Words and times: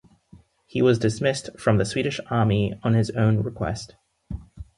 He 0.65 0.81
was 0.81 0.97
dismissed 0.97 1.59
from 1.59 1.77
the 1.77 1.85
Swedish 1.85 2.19
army 2.31 2.73
on 2.81 2.95
his 2.95 3.11
own 3.11 3.43
request. 3.43 3.95